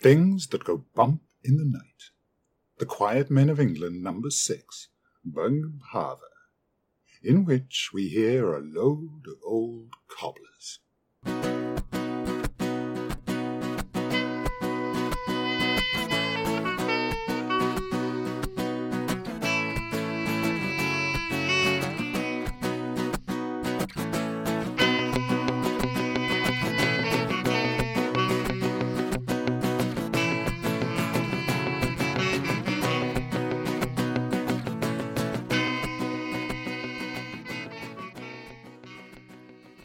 [0.00, 2.08] Things that go bump in the night.
[2.78, 4.88] The Quiet Men of England, number six,
[5.22, 6.22] Bung Parva,
[7.22, 10.78] in which we hear a load of old cobblers.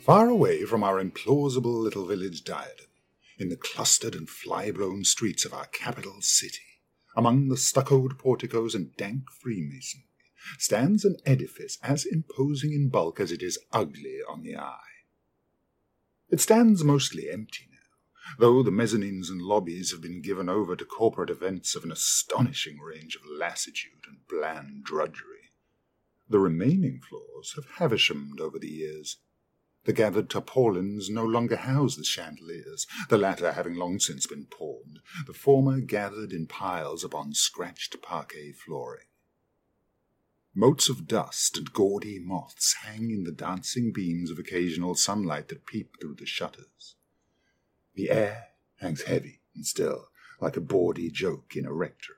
[0.05, 2.91] Far away from our implausible little village diadem,
[3.39, 6.83] in the clustered and fly-blown streets of our capital city,
[7.17, 10.05] among the stuccoed porticos and dank freemasonry,
[10.59, 14.77] stands an edifice as imposing in bulk as it is ugly on the eye.
[16.29, 20.85] It stands mostly empty now, though the mezzanines and lobbies have been given over to
[20.85, 25.49] corporate events of an astonishing range of lassitude and bland drudgery.
[26.29, 29.17] The remaining floors have havishamed over the years,
[29.85, 34.99] the gathered tarpaulins no longer house the chandeliers, the latter having long since been pawned,
[35.27, 39.07] the former gathered in piles upon scratched parquet flooring.
[40.53, 45.65] Motes of dust and gaudy moths hang in the dancing beams of occasional sunlight that
[45.65, 46.95] peep through the shutters.
[47.93, 48.47] The air
[48.79, 52.15] hangs heavy and still, like a bawdy joke in a rectory.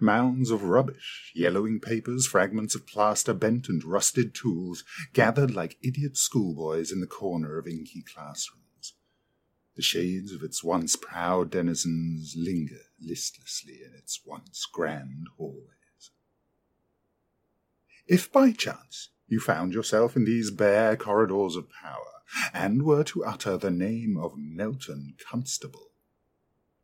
[0.00, 6.16] Mounds of rubbish, yellowing papers, fragments of plaster, bent and rusted tools, gathered like idiot
[6.16, 8.94] schoolboys in the corner of inky classrooms.
[9.76, 16.10] The shades of its once proud denizens linger listlessly in its once grand hallways.
[18.06, 22.12] If by chance you found yourself in these bare corridors of power,
[22.52, 25.90] and were to utter the name of Melton Constable,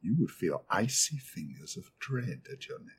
[0.01, 2.98] you would feel icy fingers of dread at your neck.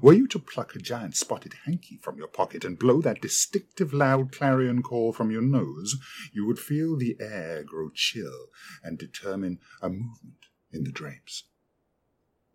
[0.00, 3.92] Were you to pluck a giant spotted hanky from your pocket and blow that distinctive
[3.92, 5.96] loud clarion call from your nose,
[6.32, 8.48] you would feel the air grow chill
[8.82, 11.44] and determine a movement in the drapes.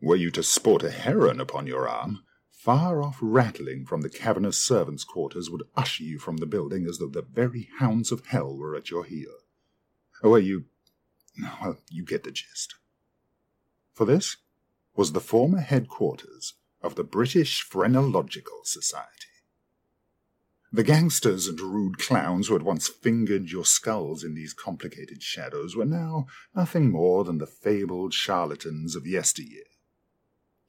[0.02, 4.58] Were you to sport a heron upon your arm, far off rattling from the cavernous
[4.58, 8.56] servants' quarters would usher you from the building as though the very hounds of hell
[8.56, 9.32] were at your heel.
[10.22, 10.66] Were you.
[11.62, 12.76] well, you get the gist.
[13.94, 14.38] For this
[14.96, 19.28] was the former headquarters of the British Phrenological Society.
[20.72, 25.76] The gangsters and rude clowns who had once fingered your skulls in these complicated shadows
[25.76, 29.64] were now nothing more than the fabled charlatans of yesteryear.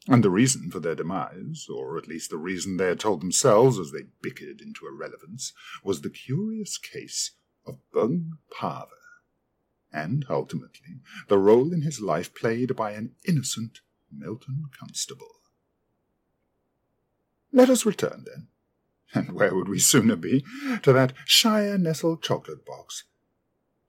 [0.08, 3.78] And the reason for their demise, or at least the reason they had told themselves
[3.78, 5.52] as they bickered into irrelevance,
[5.84, 7.32] was the curious case
[7.66, 8.88] of Bung Parva,
[9.92, 15.39] and ultimately the role in his life played by an innocent Melton Constable.
[17.52, 18.48] Let us return, then,
[19.14, 20.44] and where would we sooner be,
[20.82, 23.04] to that shire nestled chocolate box,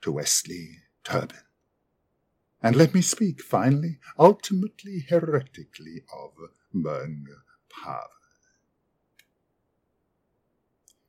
[0.02, 1.40] to Wesley Turpin.
[2.64, 6.32] And let me speak finally, ultimately, heretically, of
[6.74, 7.26] Bung
[7.70, 8.08] Parva.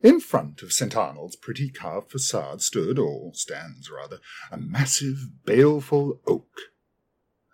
[0.03, 0.97] In front of St.
[0.97, 4.19] Arnold's pretty carved facade stood, or stands rather,
[4.51, 6.73] a massive, baleful oak.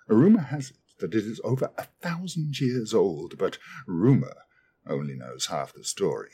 [0.09, 4.35] A rumour has it that it is over a thousand years old, but rumour
[4.89, 6.31] only knows half the story.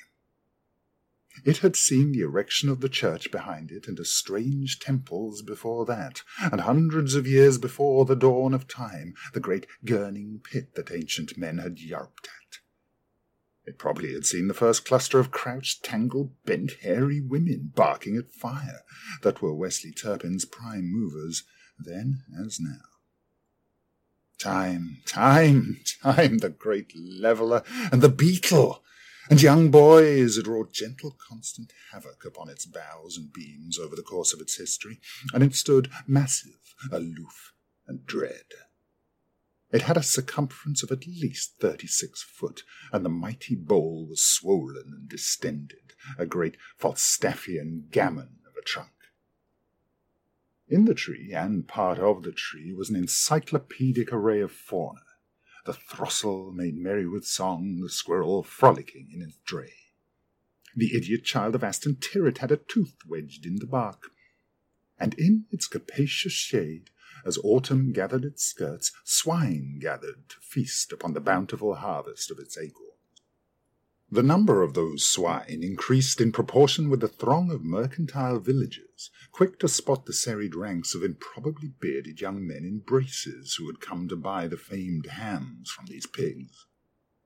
[1.44, 5.84] It had seen the erection of the church behind it, and a strange temples before
[5.86, 10.92] that, and hundreds of years before the dawn of time, the great gurning pit that
[10.92, 12.58] ancient men had yarped at.
[13.66, 18.30] It probably had seen the first cluster of crouched, tangled, bent, hairy women barking at
[18.30, 18.82] fire
[19.22, 21.42] that were Wesley Turpin's prime movers,
[21.78, 22.93] then as now.
[24.38, 28.82] Time, time, time, the great leveller and the beetle,
[29.30, 34.02] and young boys had wrought gentle, constant havoc upon its boughs and beams over the
[34.02, 35.00] course of its history,
[35.32, 37.52] and it stood massive, aloof,
[37.86, 38.44] and dread.
[39.72, 42.62] It had a circumference of at least thirty-six foot,
[42.92, 48.90] and the mighty bole was swollen and distended, a great Falstaffian gammon of a trunk.
[50.66, 55.02] In the tree, and part of the tree, was an encyclopedic array of fauna.
[55.66, 59.74] The throstle made merry with song, the squirrel frolicking in its dray.
[60.74, 64.10] The idiot child of Aston Tirrit had a tooth wedged in the bark,
[64.98, 66.90] and in its capacious shade,
[67.24, 72.58] as autumn gathered its skirts, swine gathered to feast upon the bountiful harvest of its
[72.58, 72.83] acorns.
[74.14, 79.58] The number of those swine increased in proportion with the throng of mercantile villagers, quick
[79.58, 84.06] to spot the serried ranks of improbably bearded young men in braces who had come
[84.06, 86.64] to buy the famed hams from these pigs.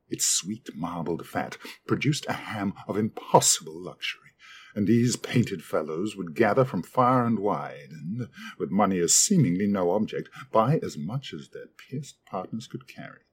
[0.08, 4.30] Its sweet marbled fat produced a ham of impossible luxury,
[4.74, 9.66] and these painted fellows would gather from far and wide, and, with money as seemingly
[9.66, 13.27] no object, buy as much as their pierced partners could carry.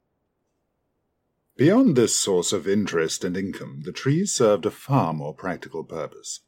[1.58, 6.42] Beyond this source of interest and income, the trees served a far more practical purpose.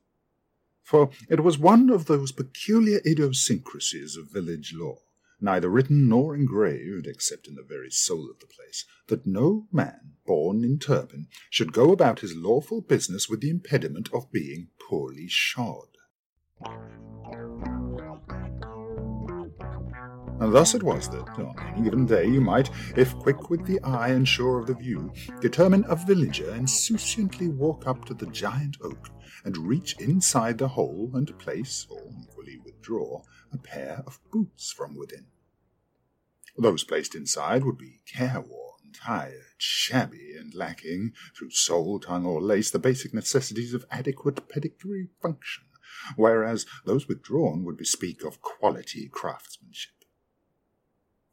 [0.84, 5.00] For it was one of those peculiar idiosyncrasies of village law,
[5.40, 10.16] neither written nor engraved, except in the very soul of the place, that no man
[10.26, 15.28] born in Turpin should go about his lawful business with the impediment of being poorly
[15.30, 15.88] shod.
[20.40, 23.82] And thus it was that, on any given day, you might, if quick with the
[23.82, 25.12] eye and sure of the view,
[25.42, 29.10] determine a villager insouciantly walk up to the giant oak
[29.44, 34.96] and reach inside the hole and place, or equally withdraw, a pair of boots from
[34.96, 35.26] within.
[36.56, 42.70] Those placed inside would be careworn, tired, shabby, and lacking, through sole, tongue, or lace,
[42.70, 45.64] the basic necessities of adequate pedigree function,
[46.16, 49.97] whereas those withdrawn would bespeak of quality craftsmanship.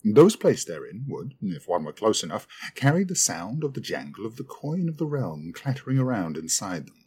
[0.07, 4.27] Those placed therein would, if one were close enough, carry the sound of the jangle
[4.27, 7.07] of the coin of the realm clattering around inside them.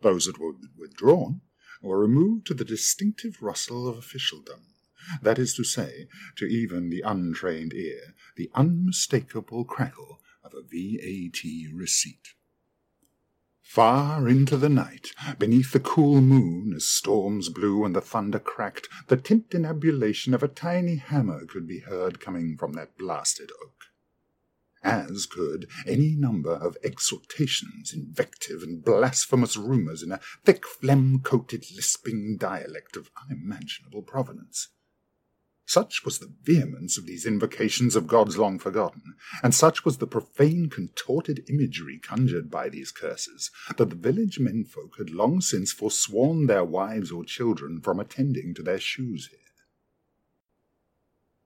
[0.00, 1.42] Those that were withdrawn
[1.80, 4.74] were removed to the distinctive rustle of officialdom,
[5.22, 11.44] that is to say, to even the untrained ear, the unmistakable crackle of a VAT
[11.72, 12.34] receipt.
[13.62, 18.88] Far into the night, beneath the cool moon, as storms blew and the thunder cracked,
[19.06, 23.84] the tintinnabulation of a tiny hammer could be heard coming from that blasted oak.
[24.82, 32.38] As could any number of exhortations, invective, and blasphemous rumours in a thick phlegm-coated lisping
[32.38, 34.68] dialect of unimaginable provenance.
[35.70, 40.06] Such was the vehemence of these invocations of gods long forgotten, and such was the
[40.08, 46.46] profane contorted imagery conjured by these curses, that the village menfolk had long since forsworn
[46.46, 49.38] their wives or children from attending to their shoes here.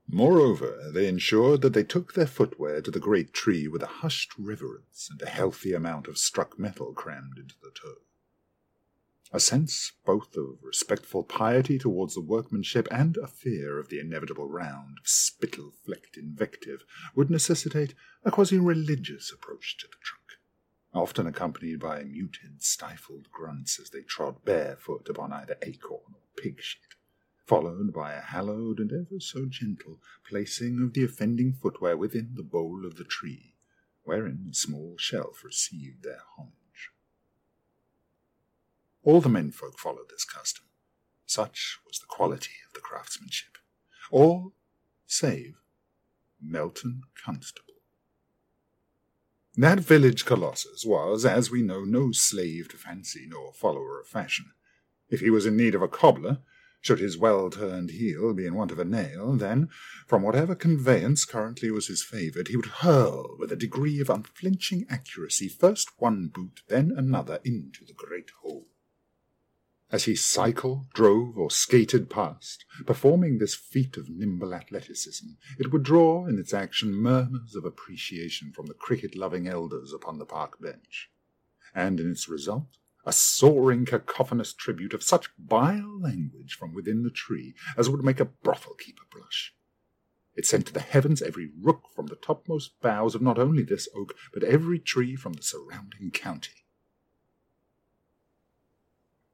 [0.07, 4.33] Moreover, they ensured that they took their footwear to the great tree with a hushed
[4.39, 8.01] reverence and a healthy amount of struck metal crammed into the toe
[9.31, 14.47] a sense both of respectful piety towards the workmanship and a fear of the inevitable
[14.47, 16.85] round of spittle flecked invective
[17.15, 20.39] would necessitate a quasi religious approach to the trunk,
[20.93, 26.61] often accompanied by muted, stifled grunts as they trod barefoot upon either acorn or pig
[26.61, 26.95] shit,
[27.45, 29.99] followed by a hallowed and ever so gentle
[30.29, 33.55] placing of the offending footwear within the bole of the tree,
[34.03, 36.53] wherein a small shelf received their homage.
[39.05, 40.65] All the menfolk followed this custom.
[41.27, 43.59] Such was the quality of the craftsmanship.
[44.09, 44.53] All
[45.05, 45.61] save
[46.41, 47.75] Melton Constable.
[49.55, 54.47] That village colossus was, as we know, no slave to fancy nor follower of fashion.
[55.07, 56.39] If he was in need of a cobbler,
[56.81, 59.69] should his well turned heel be in want of a nail, then,
[60.07, 64.87] from whatever conveyance currently was his favoured, he would hurl with a degree of unflinching
[64.89, 68.67] accuracy first one boot, then another into the great hole
[69.95, 75.25] as he cycled, drove, or skated past, performing this feat of nimble athleticism,
[75.57, 80.17] it would draw in its action murmurs of appreciation from the cricket loving elders upon
[80.17, 81.09] the park bench,
[81.73, 82.75] and in its result,
[83.05, 88.19] a soaring cacophonous tribute of such vile language from within the tree as would make
[88.19, 89.55] a brothel keeper blush.
[90.35, 93.87] It sent to the heavens every rook from the topmost boughs of not only this
[93.95, 96.64] oak, but every tree from the surrounding county.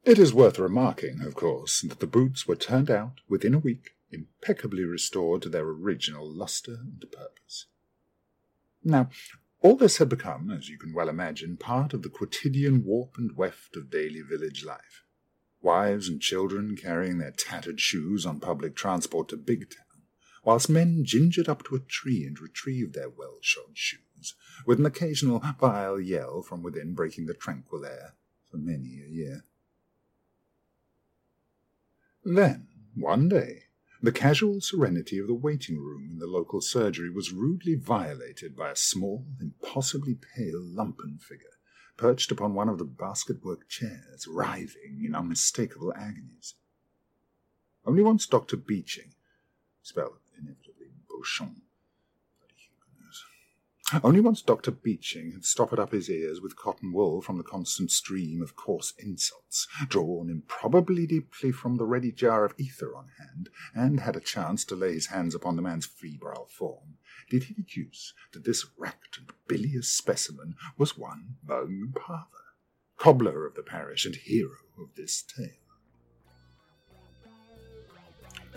[0.04, 3.92] It is worth remarking, of course, that the boots were turned out within a week,
[4.10, 7.68] impeccably restored to their original lustre and purpose.
[8.84, 9.12] Now,
[9.60, 13.38] all this had become, as you can well imagine, part of the quotidian warp and
[13.38, 15.04] weft of daily village life.
[15.62, 20.02] Wives and children carrying their tattered shoes on public transport to Big Town,
[20.44, 24.34] whilst men gingered up to a tree and retrieved their well shod shoes,
[24.66, 28.16] with an occasional vile yell from within breaking the tranquil air
[28.50, 29.46] for many a year.
[32.24, 33.64] Then, one day,
[34.02, 38.72] the casual serenity of the waiting room in the local surgery was rudely violated by
[38.72, 41.48] a small, impossibly pale, lumpen figure
[41.98, 46.56] perched upon one of the basket-work chairs, writhing in unmistakable agonies.
[47.86, 48.58] Only once Dr.
[48.58, 49.14] Beeching,
[49.84, 51.62] spelled inevitably Beauchamp,
[54.04, 54.72] Only once Dr.
[54.72, 58.94] Beeching had stopped up his ears with cotton wool from the constant stream of coarse
[58.98, 64.22] insults, drawn improbably deeply from the ready jar of ether on hand, and had a
[64.22, 68.66] chance to lay his hands upon the man's febrile form, did he deduce that this
[68.78, 72.56] racked and bilious specimen was one Bung Parver,
[72.98, 75.61] cobbler of the parish and hero of this tale.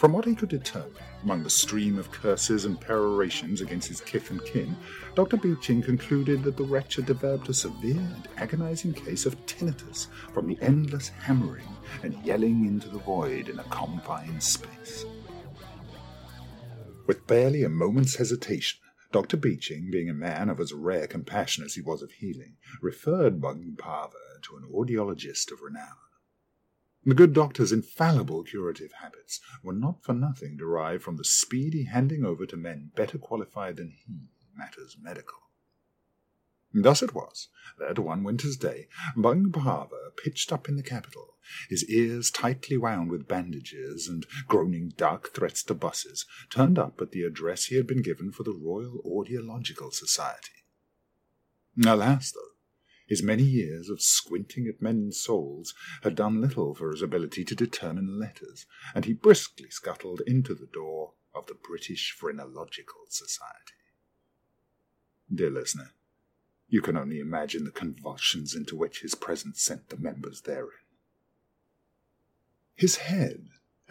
[0.05, 0.93] From what he could determine,
[1.23, 4.77] among the stream of curses and perorations against his kith and kin,
[5.15, 5.39] Dr.
[5.39, 10.47] Beeching concluded that the wretch had developed a severe and agonizing case of tinnitus from
[10.47, 15.07] the endless hammering and yelling into the void in a confined space.
[17.07, 18.81] With barely a moment's hesitation,
[19.11, 19.39] Dr.
[19.39, 23.75] Beeching, being a man of as rare compassion as he was of healing, referred Bung
[23.79, 25.97] Parver to an audiologist of renown.
[27.07, 32.25] The good doctor's infallible curative habits were not for nothing derived from the speedy handing
[32.25, 35.39] over to men better qualified than he matters medical.
[36.73, 41.37] Thus it was that one winter's day Bung Parver pitched up in the capital,
[41.69, 47.13] his ears tightly wound with bandages and groaning dark threats to buses, turned up at
[47.13, 50.65] the address he had been given for the Royal Audiological Society.
[51.85, 52.54] Alas, though,
[53.07, 57.55] his many years of squinting at men's souls had done little for his ability to
[57.55, 63.75] determine letters, and he briskly scuttled into the door of the British Phrenological Society.
[65.33, 65.93] Dear listener,
[66.69, 70.71] you can only imagine the convulsions into which his presence sent the members therein.
[72.75, 73.44] His head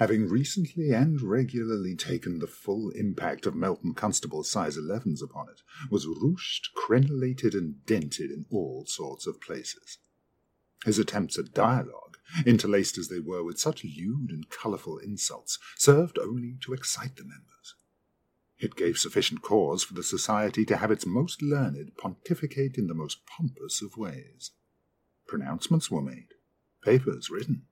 [0.03, 5.61] having recently and regularly taken the full impact of Melton Constable's size 11s upon it,
[5.89, 9.99] was ruched, crenellated, and dented in all sorts of places.
[10.83, 16.19] His attempts at dialogue, interlaced as they were with such lewd and colourful insults, served
[16.19, 17.75] only to excite the members.
[18.59, 22.93] It gave sufficient cause for the society to have its most learned pontificate in the
[22.93, 24.51] most pompous of ways.
[25.27, 26.33] Pronouncements were made,
[26.83, 27.67] papers written,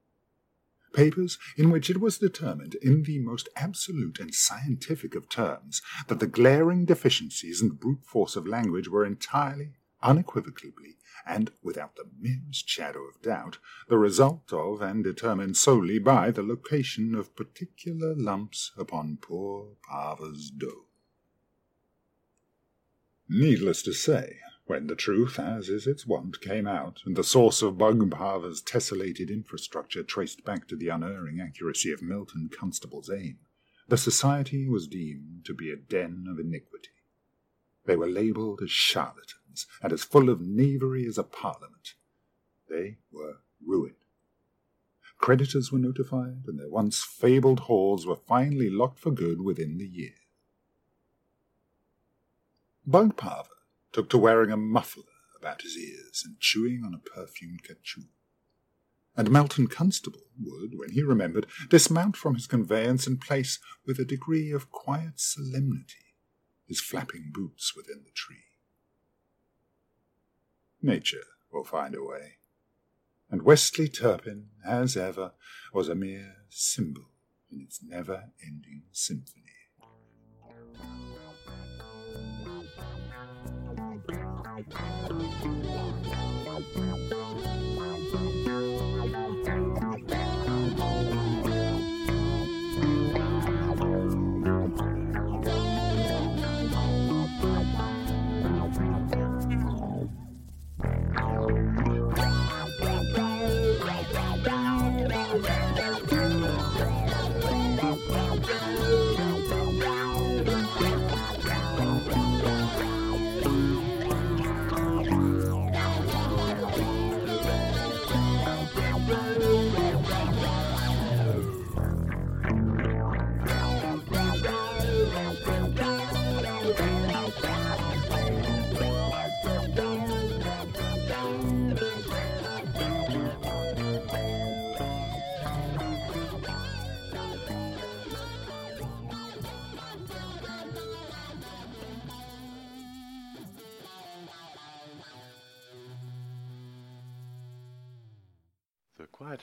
[0.93, 6.19] papers in which it was determined in the most absolute and scientific of terms that
[6.19, 12.67] the glaring deficiencies and brute force of language were entirely, unequivocally, and without the merest
[12.67, 13.57] shadow of doubt,
[13.89, 20.49] the result of and determined solely by the location of particular lumps upon poor Parver's
[20.49, 20.85] dough.
[23.29, 24.39] Needless to say,
[24.71, 28.61] when the truth, as is its wont, came out, and the source of Bung Parva's
[28.61, 33.39] tessellated infrastructure traced back to the unerring accuracy of Melton Constable's aim,
[33.89, 36.91] the society was deemed to be a den of iniquity.
[37.85, 41.95] They were labelled as charlatans, and as full of knavery as a parliament.
[42.69, 43.95] They were ruined.
[45.17, 49.85] Creditors were notified, and their once fabled halls were finally locked for good within the
[49.85, 50.15] year.
[52.87, 53.49] Bugparver
[53.91, 55.03] took to wearing a muffler
[55.37, 58.05] about his ears and chewing on a perfumed cachou.
[59.15, 64.05] And Melton Constable would, when he remembered, dismount from his conveyance and place with a
[64.05, 66.15] degree of quiet solemnity
[66.71, 68.45] his flapping boots within the tree.
[70.81, 72.37] Nature will find a way,
[73.29, 75.33] and Wesley Turpin, as ever,
[75.73, 77.09] was a mere symbol
[77.51, 79.40] in its never-ending symphony.
[84.11, 84.75] Thank
[86.75, 87.10] you.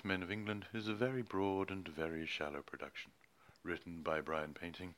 [0.04, 3.10] Men of England is a very broad and very shallow production,
[3.64, 4.94] written by Brian Painting,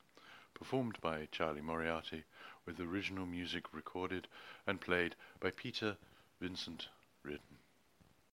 [0.53, 2.23] performed by Charlie Moriarty,
[2.65, 4.27] with original music recorded
[4.67, 5.97] and played by Peter
[6.39, 6.89] Vincent
[7.23, 7.60] Riordan.